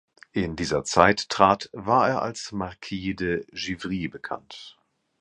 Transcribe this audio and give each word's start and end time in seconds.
In 0.31 0.55
dieser 0.55 0.83
Zeit 0.83 1.29
trat 1.29 1.69
war 1.73 2.09
er 2.09 2.21
als 2.23 2.51
Marquis 2.51 3.15
de 3.17 3.45
Givry 3.53 4.07
bekannt. 4.07 4.75